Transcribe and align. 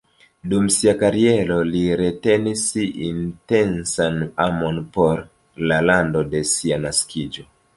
Dum 0.51 0.69
sia 0.75 0.93
kariero, 1.01 1.57
li 1.75 1.81
retenis 1.99 2.63
intensan 3.09 4.19
amon 4.47 4.83
por 4.97 5.23
la 5.73 5.81
lando 5.91 6.25
de 6.33 6.43
sia 6.55 6.81
naskiĝo. 6.89 7.47